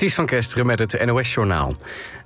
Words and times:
Ties 0.00 0.14
van 0.14 0.26
Kesteren 0.26 0.66
met 0.66 0.78
het 0.78 1.04
NOS-journaal. 1.06 1.74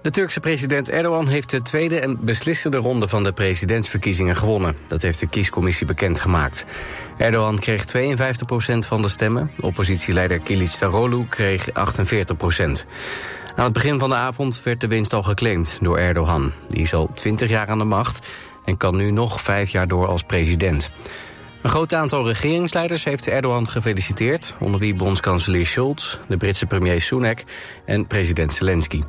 De 0.03 0.11
Turkse 0.11 0.41
president 0.41 0.91
Erdogan 0.91 1.29
heeft 1.29 1.51
de 1.51 1.63
tweede 1.63 2.01
en 2.01 2.19
beslissende 2.21 2.77
ronde 2.77 3.09
van 3.09 3.23
de 3.23 3.33
presidentsverkiezingen 3.33 4.37
gewonnen. 4.37 4.77
Dat 4.87 5.03
heeft 5.03 5.21
de 5.21 5.29
kiescommissie 5.29 5.87
bekendgemaakt. 5.87 6.65
Erdogan 7.19 7.59
kreeg 7.59 7.85
52% 7.87 8.79
van 8.79 9.03
de 9.03 9.09
stemmen. 9.09 9.51
Oppositieleider 9.61 10.39
Kılıçdaroğlu 10.39 11.29
kreeg 11.29 11.69
48% 11.71 11.73
Aan 13.57 13.65
het 13.65 13.73
begin 13.73 13.99
van 13.99 14.09
de 14.09 14.17
avond 14.17 14.63
werd 14.63 14.81
de 14.81 14.87
winst 14.87 15.13
al 15.13 15.23
geclaimd 15.23 15.79
door 15.81 15.99
Erdogan. 15.99 16.53
Die 16.69 16.81
is 16.81 16.95
al 16.95 17.11
20 17.15 17.51
jaar 17.51 17.69
aan 17.69 17.79
de 17.79 17.85
macht 17.85 18.27
en 18.65 18.77
kan 18.77 18.97
nu 18.97 19.11
nog 19.11 19.41
vijf 19.41 19.71
jaar 19.71 19.89
door 19.89 20.07
als 20.07 20.23
president. 20.23 20.91
Een 21.65 21.71
groot 21.71 21.95
aantal 21.95 22.27
regeringsleiders 22.27 23.05
heeft 23.05 23.29
Erdogan 23.29 23.69
gefeliciteerd... 23.69 24.55
onder 24.59 24.81
wie 24.81 24.95
bondskanselier 24.95 25.67
Schulz, 25.67 26.19
de 26.29 26.37
Britse 26.37 26.67
premier 26.67 27.01
Sunak 27.01 27.39
en 27.85 28.07
president 28.07 28.53
Zelensky. 28.53 29.03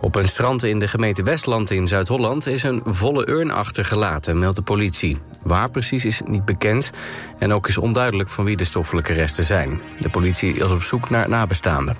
Op 0.00 0.14
een 0.14 0.28
strand 0.28 0.62
in 0.62 0.78
de 0.78 0.88
gemeente 0.88 1.22
Westland 1.22 1.70
in 1.70 1.88
Zuid-Holland... 1.88 2.46
is 2.46 2.62
een 2.62 2.82
volle 2.84 3.28
urn 3.28 3.50
achtergelaten, 3.50 4.38
meldt 4.38 4.56
de 4.56 4.62
politie. 4.62 5.18
Waar 5.42 5.70
precies 5.70 6.04
is 6.04 6.20
niet 6.26 6.44
bekend 6.44 6.90
en 7.38 7.52
ook 7.52 7.68
is 7.68 7.78
onduidelijk 7.78 8.28
van 8.28 8.44
wie 8.44 8.56
de 8.56 8.64
stoffelijke 8.64 9.12
resten 9.12 9.44
zijn. 9.44 9.80
De 10.00 10.10
politie 10.10 10.54
is 10.54 10.70
op 10.70 10.82
zoek 10.82 11.10
naar 11.10 11.28
nabestaanden. 11.28 11.96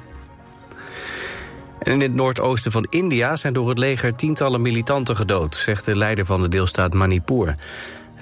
En 1.79 1.93
in 1.93 2.01
het 2.01 2.15
noordoosten 2.15 2.73
van 2.73 2.87
India 2.91 3.37
zijn 3.37 3.53
door 3.53 3.69
het 3.69 3.79
leger 3.79 4.15
tientallen 4.15 4.63
militanten 4.63 5.17
gedood... 5.17 5.55
zegt 5.55 5.85
de 5.85 5.97
leider 5.97 6.25
van 6.25 6.41
de 6.41 6.49
deelstaat 6.49 6.93
Manipur. 6.93 7.57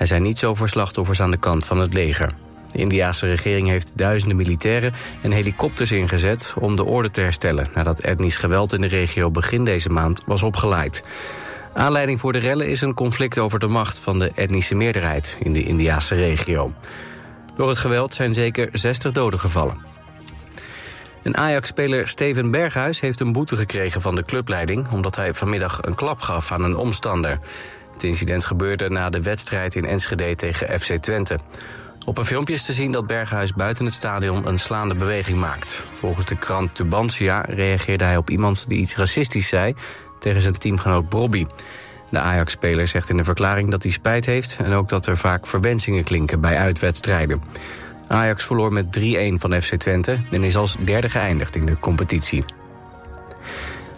Er 0.01 0.07
zijn 0.07 0.23
niet 0.23 0.39
zoveel 0.39 0.67
slachtoffers 0.67 1.21
aan 1.21 1.31
de 1.31 1.37
kant 1.37 1.67
van 1.67 1.79
het 1.79 1.95
leger. 1.95 2.31
De 2.73 2.79
Indiase 2.79 3.27
regering 3.27 3.69
heeft 3.69 3.93
duizenden 3.95 4.37
militairen 4.37 4.93
en 5.23 5.31
helikopters 5.31 5.93
ingezet 5.93 6.55
om 6.59 6.77
de 6.77 6.85
orde 6.85 7.11
te 7.11 7.21
herstellen 7.21 7.67
nadat 7.75 8.01
etnisch 8.01 8.37
geweld 8.37 8.73
in 8.73 8.81
de 8.81 8.87
regio 8.87 9.31
begin 9.31 9.65
deze 9.65 9.91
maand 9.91 10.23
was 10.27 10.43
opgeleid. 10.43 11.03
Aanleiding 11.75 12.21
voor 12.21 12.33
de 12.33 12.39
rellen 12.39 12.69
is 12.69 12.81
een 12.81 12.95
conflict 12.95 13.39
over 13.39 13.59
de 13.59 13.67
macht 13.67 13.99
van 13.99 14.19
de 14.19 14.33
etnische 14.35 14.75
meerderheid 14.75 15.37
in 15.41 15.53
de 15.53 15.63
Indiase 15.63 16.15
regio. 16.15 16.73
Door 17.57 17.69
het 17.69 17.79
geweld 17.79 18.15
zijn 18.15 18.35
zeker 18.35 18.69
60 18.73 19.13
doden 19.13 19.41
gevallen. 19.41 19.79
Een 21.23 21.37
Ajax-speler 21.37 22.09
Steven 22.09 22.51
Berghuis 22.51 23.01
heeft 23.01 23.21
een 23.21 23.33
boete 23.33 23.57
gekregen 23.57 24.01
van 24.01 24.15
de 24.15 24.25
clubleiding... 24.25 24.89
omdat 24.89 25.17
hij 25.17 25.35
vanmiddag 25.35 25.79
een 25.83 25.95
klap 25.95 26.21
gaf 26.21 26.53
aan 26.53 26.63
een 26.63 26.77
omstander. 26.77 27.39
Het 28.01 28.09
incident 28.09 28.45
gebeurde 28.45 28.91
na 28.91 29.11
de 29.11 29.23
wedstrijd 29.23 29.75
in 29.75 29.85
Enschede 29.85 30.35
tegen 30.35 30.81
FC 30.81 30.97
Twente. 30.97 31.39
Op 32.07 32.19
een 32.19 32.25
filmpje 32.25 32.55
is 32.55 32.65
te 32.65 32.73
zien 32.73 32.93
dat 32.93 33.07
Berghuis 33.07 33.55
buiten 33.55 33.85
het 33.85 33.95
stadion 33.95 34.47
een 34.47 34.59
slaande 34.59 34.95
beweging 34.95 35.39
maakt. 35.39 35.85
Volgens 35.93 36.27
de 36.27 36.37
krant 36.37 36.75
Tubantia 36.75 37.45
reageerde 37.49 38.05
hij 38.05 38.17
op 38.17 38.31
iemand 38.31 38.65
die 38.69 38.79
iets 38.79 38.97
racistisch 38.97 39.49
zei... 39.49 39.75
tegen 40.19 40.41
zijn 40.41 40.59
teamgenoot 40.59 41.09
Brobby. 41.09 41.47
De 42.11 42.19
Ajax-speler 42.19 42.87
zegt 42.87 43.09
in 43.09 43.19
een 43.19 43.25
verklaring 43.25 43.71
dat 43.71 43.83
hij 43.83 43.93
spijt 43.93 44.27
heeft... 44.27 44.57
en 44.63 44.73
ook 44.73 44.89
dat 44.89 45.07
er 45.07 45.17
vaak 45.17 45.47
verwensingen 45.47 46.05
klinken 46.05 46.41
bij 46.41 46.57
uitwedstrijden. 46.57 47.43
Ajax 48.09 48.45
verloor 48.45 48.73
met 48.73 48.99
3-1 49.01 49.03
van 49.35 49.63
FC 49.63 49.75
Twente 49.75 50.19
en 50.31 50.45
is 50.45 50.57
als 50.57 50.77
derde 50.85 51.09
geëindigd 51.09 51.57
in 51.57 51.67
de 51.67 51.79
competitie. 51.79 52.45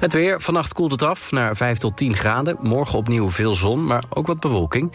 Het 0.03 0.12
weer, 0.12 0.41
vannacht 0.41 0.72
koelt 0.72 0.91
het 0.91 1.03
af 1.03 1.31
naar 1.31 1.56
5 1.56 1.78
tot 1.78 1.97
10 1.97 2.14
graden. 2.14 2.56
Morgen 2.61 2.98
opnieuw 2.98 3.31
veel 3.31 3.55
zon, 3.55 3.84
maar 3.84 4.05
ook 4.09 4.27
wat 4.27 4.41
bewolking. 4.41 4.92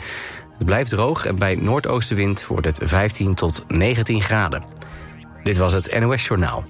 Het 0.58 0.66
blijft 0.66 0.90
droog 0.90 1.26
en 1.26 1.36
bij 1.36 1.56
noordoostenwind 1.56 2.48
wordt 2.48 2.66
het 2.66 2.80
15 2.84 3.36
tot 3.36 3.64
19 3.68 4.22
graden. 4.22 4.64
Dit 5.44 5.58
was 5.58 5.74
het 5.74 6.00
NOS 6.00 6.28
Journaal. 6.28 6.66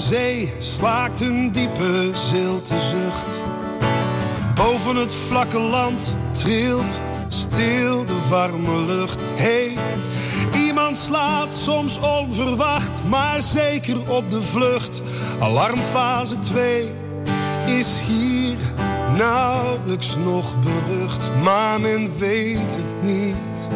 Zee 0.00 0.52
slaakt 0.58 1.20
een 1.20 1.52
diepe 1.52 2.10
zilte 2.14 2.78
zucht. 2.78 3.40
Boven 4.54 4.96
het 4.96 5.14
vlakke 5.14 5.58
land 5.58 6.14
trilt 6.32 7.00
stil 7.28 8.04
de 8.04 8.18
warme 8.28 8.80
lucht. 8.80 9.20
Hey, 9.34 9.72
iemand 10.54 10.96
slaat 10.96 11.54
soms 11.54 11.98
onverwacht, 11.98 13.04
maar 13.08 13.42
zeker 13.42 14.10
op 14.10 14.30
de 14.30 14.42
vlucht. 14.42 15.02
Alarmfase 15.38 16.38
2 16.38 16.90
is 17.66 18.00
hier 18.06 18.56
nauwelijks 19.16 20.16
nog 20.16 20.54
berucht, 20.62 21.30
maar 21.42 21.80
men 21.80 22.18
weet 22.18 22.76
het 22.76 23.02
niet. 23.02 23.68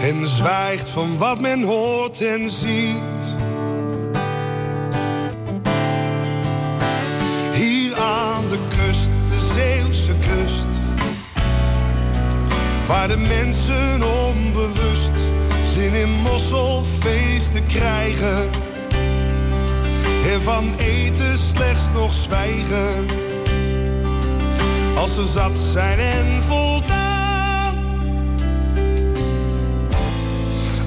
En 0.00 0.26
zwijgt 0.26 0.88
van 0.88 1.18
wat 1.18 1.40
men 1.40 1.62
hoort 1.62 2.20
en 2.20 2.50
ziet. 2.50 3.41
Waar 13.02 13.10
de 13.10 13.26
mensen 13.28 14.02
onbewust 14.26 15.10
zin 15.64 15.94
in 15.94 16.10
mosselfeesten 16.10 17.66
krijgen. 17.66 18.50
En 20.32 20.42
van 20.42 20.74
eten 20.78 21.38
slechts 21.38 21.82
nog 21.94 22.12
zwijgen. 22.12 23.06
Als 24.96 25.14
ze 25.14 25.26
zat 25.26 25.56
zijn 25.56 25.98
en 25.98 26.42
voldaan. 26.42 27.74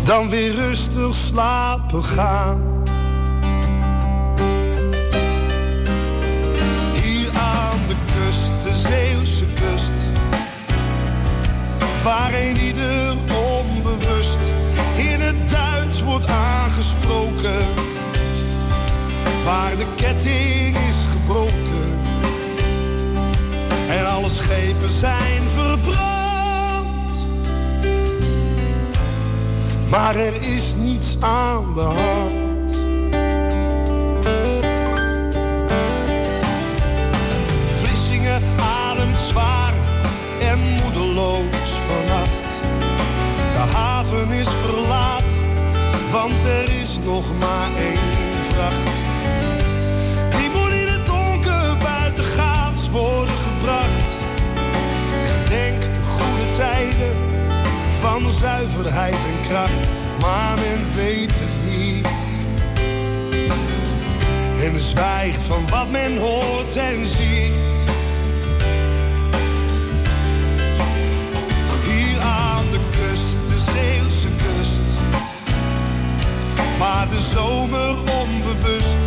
dan 0.05 0.29
weer 0.29 0.55
rustig 0.55 1.15
slapen 1.15 2.03
gaan. 2.03 2.74
Waar 12.05 12.33
een 12.33 12.57
ieder 12.57 13.17
onbewust 13.57 14.37
in 14.95 15.21
het 15.21 15.49
Duits 15.49 16.01
wordt 16.03 16.25
aangesproken, 16.27 17.65
waar 19.45 19.75
de 19.75 19.85
ketting 19.95 20.77
is 20.77 21.05
gebroken 21.11 21.99
en 23.89 24.05
alle 24.05 24.29
schepen 24.29 24.89
zijn 24.89 25.41
verbrand. 25.55 27.25
maar 29.89 30.15
er 30.15 30.41
is 30.41 30.73
niets 30.75 31.15
aan 31.19 31.73
de 31.73 31.81
hand. 31.81 32.44
Want 46.27 46.43
er 46.43 46.81
is 46.81 46.99
nog 47.03 47.25
maar 47.39 47.69
één 47.77 47.99
vracht. 48.49 48.89
Die 50.37 50.49
moet 50.49 50.71
in 50.71 50.87
het 50.87 51.05
donker 51.05 51.77
buitengaats 51.77 52.89
worden 52.89 53.35
gebracht. 53.35 54.09
Gedenk 55.27 55.81
de 55.81 56.05
goede 56.05 56.57
tijden 56.57 57.15
van 57.99 58.31
zuiverheid 58.31 59.13
en 59.13 59.47
kracht, 59.47 59.89
maar 60.21 60.55
men 60.55 60.93
weet 60.95 61.31
het 61.33 61.71
niet. 61.71 62.07
En 64.63 64.79
zwijgt 64.79 65.41
van 65.41 65.69
wat 65.69 65.89
men 65.89 66.17
hoort 66.17 66.75
en 66.75 67.05
ziet. 67.05 67.74
Waar 76.77 77.09
de 77.09 77.19
zomer 77.19 77.95
onbewust 78.21 79.03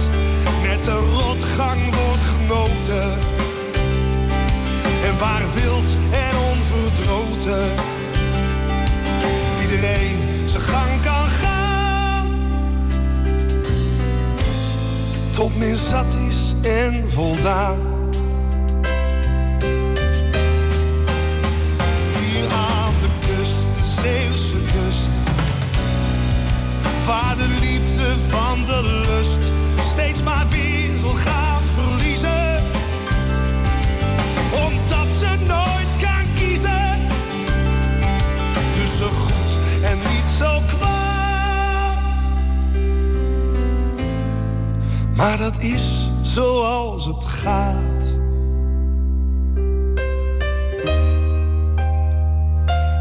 met 0.62 0.82
de 0.82 1.12
rotgang 1.15 1.81
wordt 1.94 2.23
genoten. 2.23 3.11
En 5.05 5.19
waar 5.19 5.43
wild 5.55 5.88
en 6.12 6.37
onverdroten 6.50 7.70
iedereen 9.61 10.19
zijn 10.44 10.62
gang 10.62 11.03
kan 11.03 11.29
gaan. 11.29 12.26
Tot 15.35 15.56
men 15.59 15.76
zat 15.76 16.17
is 16.29 16.55
en 16.62 17.11
voldaan. 17.11 17.88
de 28.69 28.82
lust 28.82 29.53
steeds 29.91 30.23
maar 30.23 30.47
weer 30.49 30.99
zal 30.99 31.15
gaan 31.15 31.62
verliezen. 31.75 32.62
Omdat 34.67 35.06
ze 35.19 35.37
nooit 35.47 35.91
kan 36.00 36.26
kiezen 36.35 36.99
tussen 38.79 39.06
goed 39.09 39.82
en 39.85 39.99
niet 39.99 40.29
zo 40.38 40.61
kwaad. 40.67 42.15
Maar 45.17 45.38
dat 45.38 45.62
is 45.62 46.11
zoals 46.23 47.06
het 47.06 47.25
gaat. 47.25 48.17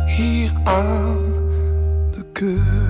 Hier 0.05 0.51
aan 0.63 1.17
de 2.11 2.25
keur. 2.31 2.86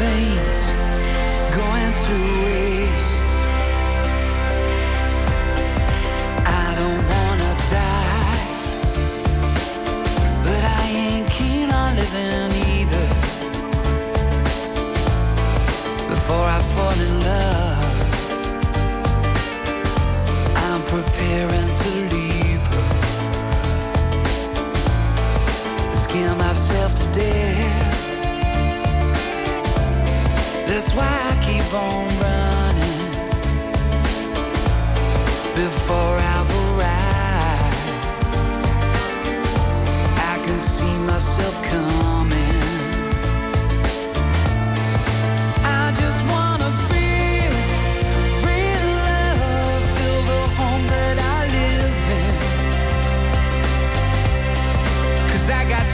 veins 0.00 0.60
going 1.54 1.92
through 2.04 2.49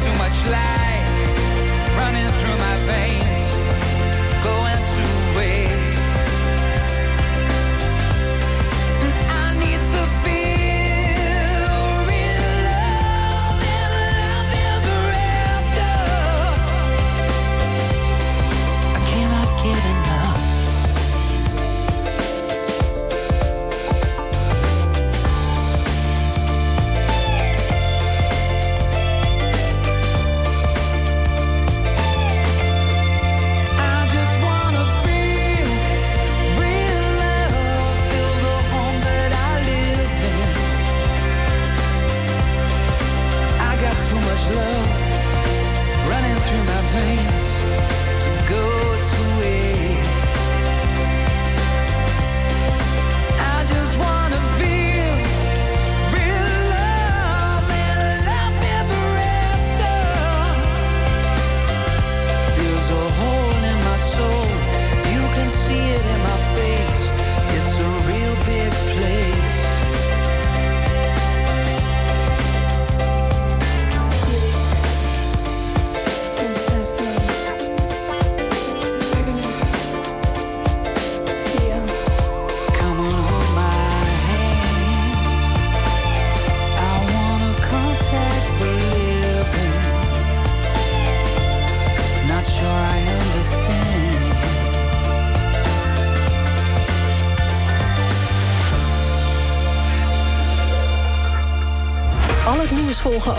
too 0.02 0.12
much 0.18 0.46
light 0.50 0.85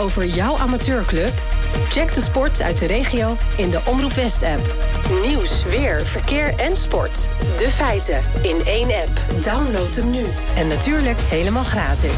over 0.08 0.26
jouw 0.26 0.58
amateurclub? 0.58 1.34
Check 1.90 2.14
de 2.14 2.22
sport 2.22 2.62
uit 2.62 2.78
de 2.78 2.86
regio 2.86 3.38
in 3.58 3.70
de 3.70 3.80
Omroep 3.86 4.12
West-app. 4.12 4.76
Nieuws, 5.26 5.64
weer, 5.64 6.06
verkeer 6.06 6.54
en 6.56 6.76
sport. 6.76 7.28
De 7.58 7.70
feiten 7.70 8.22
in 8.42 8.66
één 8.66 8.88
app. 8.88 9.44
Download 9.44 9.96
hem 9.96 10.10
nu. 10.10 10.26
En 10.56 10.68
natuurlijk 10.68 11.20
helemaal 11.20 11.64
gratis. 11.64 12.18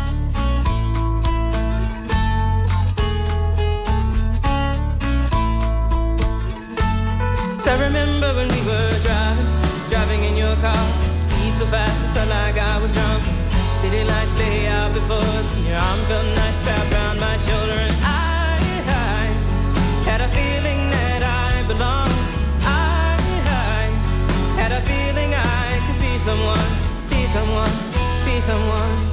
Felt 15.99 16.25
nice 16.35 16.61
around 16.67 17.19
my 17.19 17.35
I, 18.03 19.27
had 20.05 20.21
a 20.21 20.27
feeling 20.29 20.89
that 20.89 21.21
I 21.23 21.67
belonged. 21.67 22.19
I 22.63 23.19
had 24.61 24.71
a 24.71 24.81
feeling 24.81 25.33
I 25.33 25.79
could 25.85 25.99
be 25.99 26.13
someone, 26.27 26.69
be 27.09 27.21
someone, 27.35 27.73
be 28.25 28.39
someone. 28.41 29.11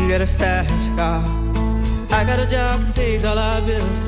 You 0.00 0.08
got 0.12 0.22
a 0.22 0.26
fast 0.26 0.96
car. 0.96 1.22
I 2.10 2.24
got 2.24 2.40
a 2.40 2.46
job 2.46 2.80
that 2.80 2.94
pays 2.94 3.24
all 3.24 3.38
our 3.38 3.60
bills. 3.62 4.05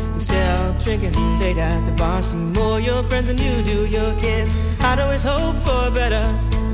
Drinking 0.89 1.39
late 1.39 1.59
at 1.59 1.85
the 1.85 1.93
bar, 1.97 2.23
see 2.23 2.39
more 2.39 2.81
your 2.81 3.03
friends 3.03 3.29
than 3.29 3.37
you 3.37 3.63
do 3.63 3.85
your 3.85 4.19
kids. 4.19 4.51
I'd 4.81 4.99
always 4.99 5.23
hope 5.23 5.57
for 5.57 5.91
better. 5.91 6.25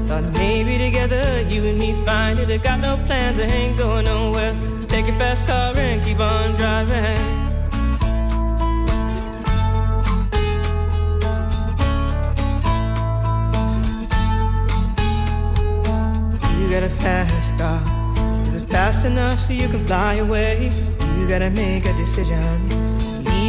Thought 0.07 0.33
maybe 0.35 0.79
together 0.79 1.43
you 1.51 1.65
and 1.65 1.77
me 1.77 1.95
find 2.07 2.39
it. 2.39 2.49
I 2.49 2.59
got 2.59 2.79
no 2.79 2.97
plans, 3.07 3.41
I 3.41 3.43
ain't 3.43 3.77
going 3.77 4.05
nowhere. 4.05 4.55
So 4.63 4.87
take 4.87 5.09
your 5.09 5.17
fast 5.17 5.49
car 5.49 5.75
and 5.77 6.01
keep 6.05 6.21
on 6.21 6.55
driving. 6.55 7.19
You 16.61 16.71
got 16.71 16.85
a 16.85 16.93
fast 17.03 17.59
car. 17.59 17.83
Is 18.43 18.63
it 18.63 18.69
fast 18.69 19.07
enough 19.07 19.41
so 19.41 19.53
you 19.53 19.67
can 19.67 19.85
fly 19.89 20.15
away? 20.27 20.71
You 21.19 21.27
gotta 21.27 21.51
make 21.51 21.85
a 21.85 21.93
decision. 21.95 22.84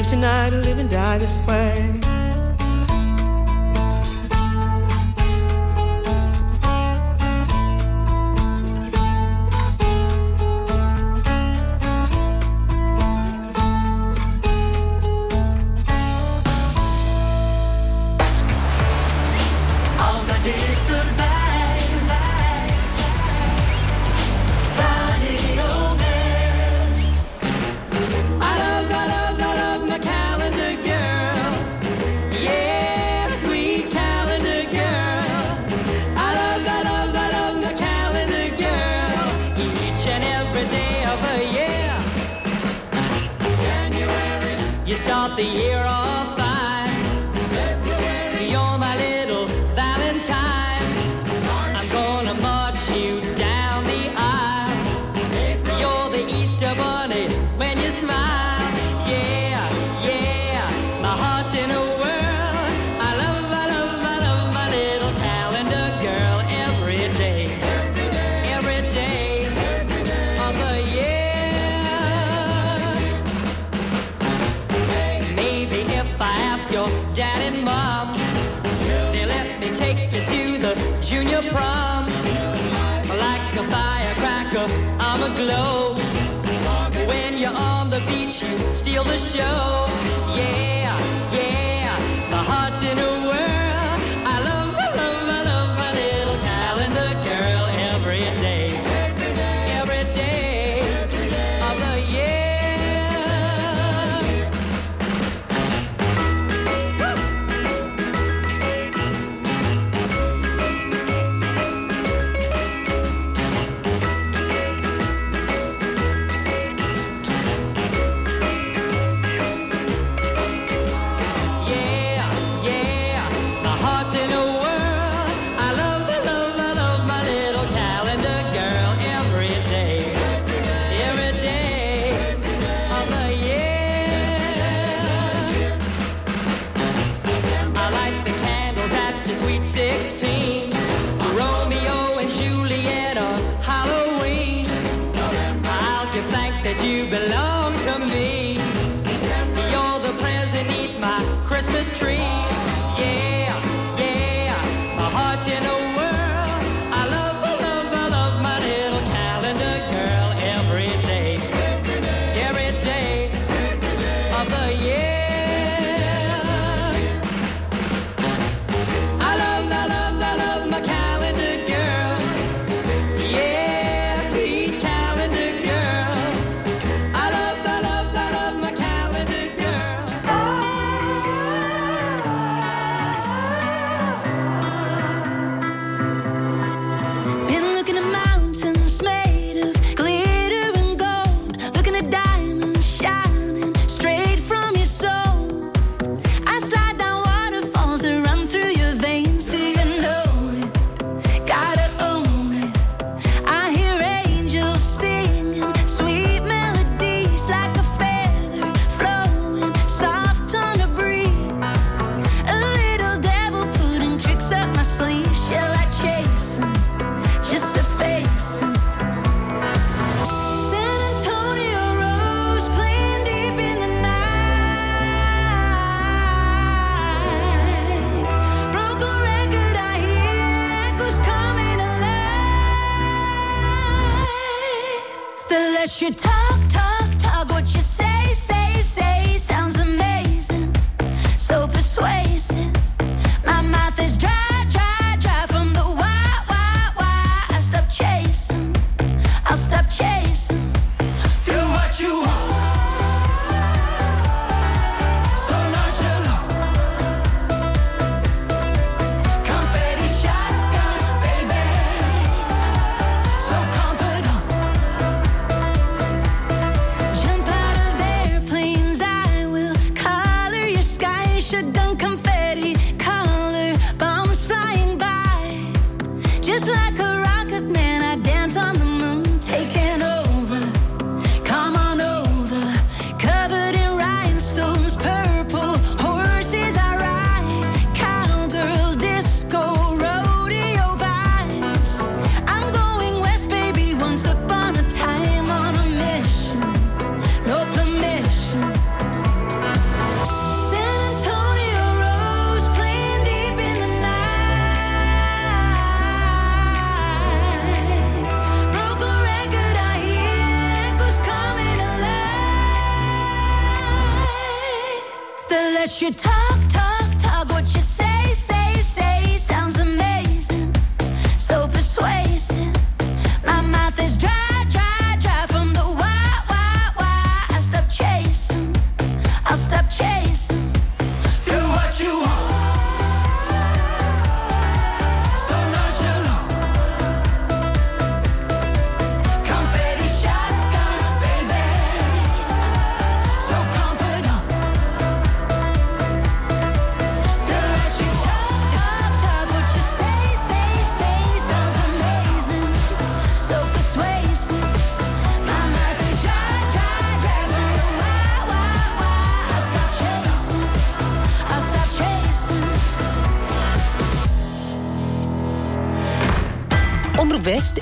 Leave 0.05 0.11
tonight 0.11 0.53
or 0.53 0.61
live 0.61 0.77
and 0.77 0.87
die 0.87 1.17
this 1.17 1.39
way. 1.47 2.14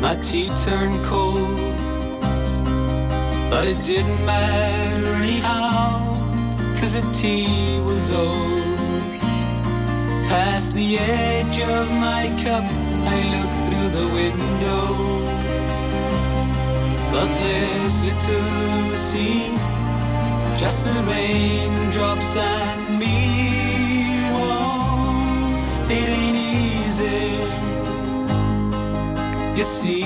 my 0.00 0.16
tea 0.16 0.50
turned 0.64 1.04
cold. 1.04 1.58
But 3.50 3.66
it 3.66 3.82
didn't 3.82 4.24
matter 4.24 5.14
anyhow, 5.22 6.16
cause 6.80 6.94
the 6.94 7.04
tea 7.12 7.80
was 7.84 8.10
old. 8.10 8.78
Past 10.28 10.74
the 10.74 10.98
edge 10.98 11.58
of 11.60 11.90
my 11.90 12.28
cup, 12.44 12.64
I 13.14 13.18
look 13.34 13.52
through 13.64 13.90
the 13.98 14.08
window. 14.20 14.84
But 17.12 17.28
there's 17.42 18.00
little 18.02 18.90
to 18.90 18.96
see, 18.96 19.50
just 20.56 20.84
the 20.86 20.96
raindrops 21.10 22.36
and 22.36 22.98
me. 22.98 23.18
Whoa, 24.32 25.90
it 25.90 26.08
ain't 26.08 26.36
easy, 26.36 27.30
you 29.60 29.66
see. 29.66 30.02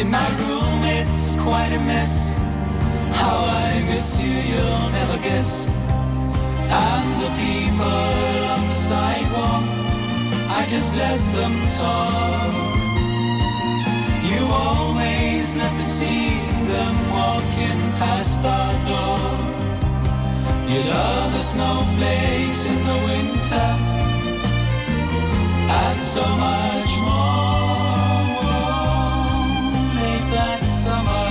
In 0.00 0.10
my 0.10 0.28
room, 0.40 0.80
it's 0.98 1.36
quite 1.36 1.72
a 1.72 1.80
mess. 1.92 2.32
How 3.20 3.38
I 3.68 3.84
miss 3.90 4.20
you, 4.20 4.36
you'll 4.50 4.90
never 4.98 5.18
guess. 5.18 5.68
And 6.86 7.08
the 7.22 7.30
people 7.44 8.04
on 8.54 8.62
the 8.72 8.78
sidewalk, 8.90 9.64
I 10.58 10.66
just 10.74 10.90
let 10.96 11.20
them 11.36 11.54
talk. 11.80 12.54
You 14.30 14.42
always 14.66 15.54
to 15.54 15.82
see 15.82 16.30
them 16.72 16.94
walking 17.18 17.80
past 18.02 18.42
our 18.56 18.74
door. 18.90 19.22
You 20.70 20.80
love 20.90 21.32
the 21.36 21.44
snowflakes 21.52 22.62
in 22.72 22.78
the 22.90 22.98
winter, 23.08 23.89
and 25.78 26.04
so 26.04 26.24
much 26.46 26.92
more. 27.08 27.90
Late 29.96 30.26
that 30.34 30.62
summer 30.66 31.28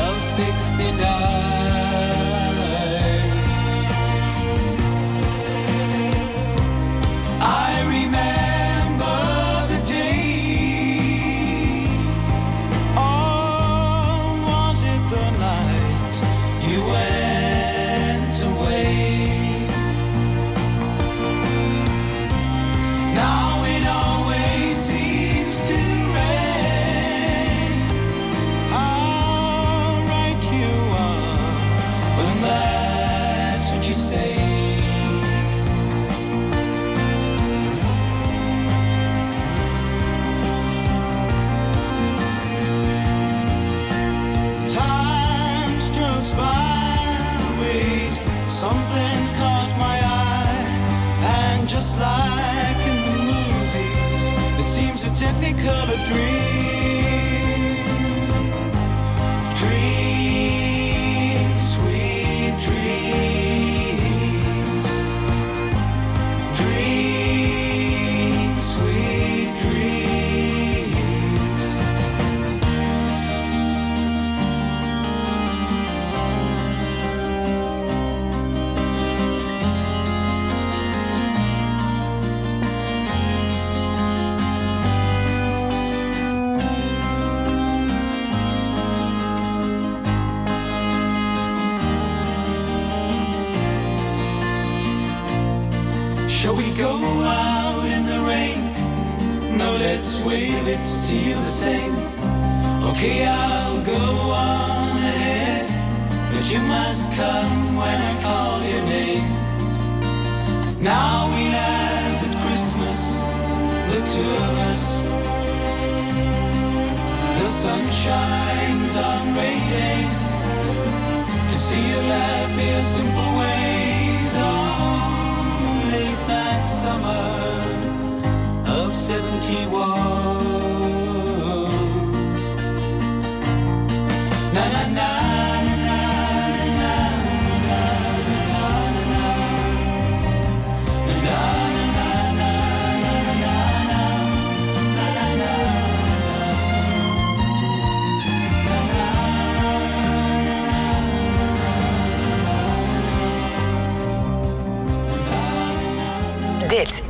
of 0.00 0.22
'69. 0.22 1.63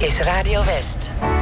Is 0.05 0.21
Radio 0.27 0.61
West. 0.61 1.34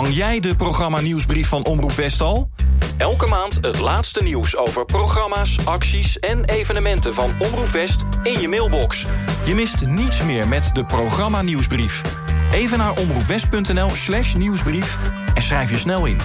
Ontvang 0.00 0.24
jij 0.24 0.40
de 0.40 0.54
programma 0.54 1.00
nieuwsbrief 1.00 1.48
van 1.48 1.64
Omroep 1.64 1.92
West 1.92 2.20
al? 2.20 2.50
Elke 2.96 3.26
maand 3.26 3.58
het 3.60 3.78
laatste 3.78 4.22
nieuws 4.22 4.56
over 4.56 4.84
programma's, 4.84 5.58
acties 5.64 6.18
en 6.18 6.44
evenementen 6.44 7.14
van 7.14 7.30
Omroep 7.38 7.66
West 7.66 8.04
in 8.22 8.40
je 8.40 8.48
mailbox. 8.48 9.06
Je 9.44 9.54
mist 9.54 9.86
niets 9.86 10.22
meer 10.22 10.48
met 10.48 10.70
de 10.74 10.84
programma 10.84 11.42
nieuwsbrief. 11.42 12.02
Even 12.52 12.78
naar 12.78 12.98
omroepwest.nl/slash 12.98 14.34
nieuwsbrief 14.34 14.98
en 15.34 15.42
schrijf 15.42 15.70
je 15.70 15.78
snel 15.78 16.06
in. 16.06 16.18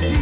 city. 0.00 0.21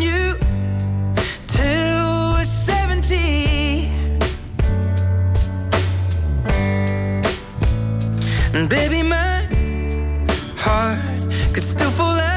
And 8.53 8.67
baby, 8.67 9.01
my 9.01 9.47
heart 10.57 10.99
could 11.53 11.63
still 11.63 11.89
fall 11.91 12.19
out 12.19 12.30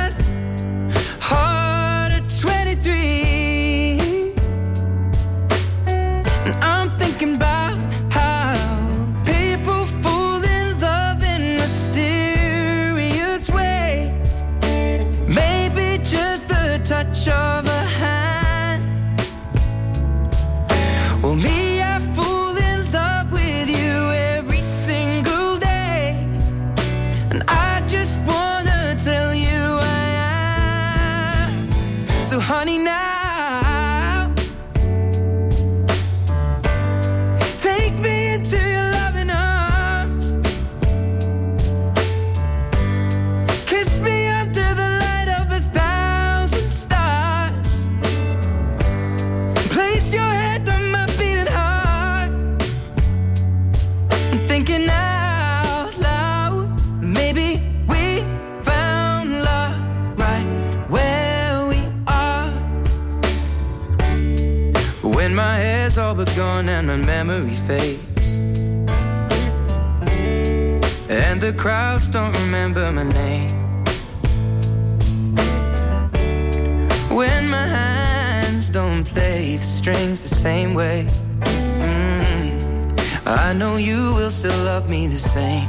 I 83.27 83.55
know 83.55 83.77
you 83.77 84.12
will 84.14 84.31
still 84.31 84.64
love 84.64 84.91
me 84.91 85.07
the 85.07 85.18
same. 85.18 85.66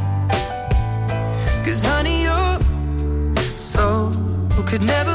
Cause 1.63 1.81
honey, 1.83 2.23
your 2.23 2.59
soul 3.57 4.11
could 4.65 4.81
never 4.81 5.14